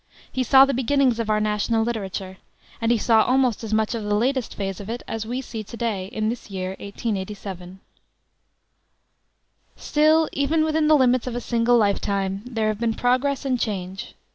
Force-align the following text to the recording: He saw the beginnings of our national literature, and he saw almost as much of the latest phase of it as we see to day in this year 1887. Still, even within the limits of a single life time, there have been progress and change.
He 0.31 0.41
saw 0.43 0.65
the 0.65 0.73
beginnings 0.73 1.19
of 1.19 1.29
our 1.29 1.39
national 1.39 1.83
literature, 1.83 2.37
and 2.81 2.91
he 2.91 2.97
saw 2.97 3.21
almost 3.21 3.63
as 3.63 3.71
much 3.71 3.93
of 3.93 4.03
the 4.03 4.15
latest 4.15 4.55
phase 4.55 4.79
of 4.79 4.89
it 4.89 5.03
as 5.07 5.27
we 5.27 5.41
see 5.41 5.61
to 5.63 5.77
day 5.77 6.07
in 6.07 6.27
this 6.27 6.49
year 6.49 6.69
1887. 6.79 7.79
Still, 9.75 10.27
even 10.31 10.63
within 10.63 10.87
the 10.87 10.95
limits 10.97 11.27
of 11.27 11.35
a 11.35 11.39
single 11.39 11.77
life 11.77 11.99
time, 12.01 12.41
there 12.47 12.69
have 12.69 12.79
been 12.79 12.95
progress 12.95 13.45
and 13.45 13.59
change. 13.59 14.15